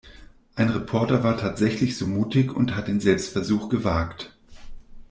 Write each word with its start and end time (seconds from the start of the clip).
Ein 0.55 0.69
Reporter 0.71 1.23
war 1.23 1.37
tatsächlich 1.37 1.95
so 1.95 2.07
mutig 2.07 2.51
und 2.55 2.75
hat 2.75 2.87
den 2.87 2.99
Selbstversuch 2.99 3.69
gewagt. 3.69 4.33